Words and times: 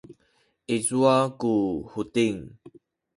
i 0.75 0.77
cuwa 0.85 1.15
ku 1.39 1.51
Huting? 1.91 2.39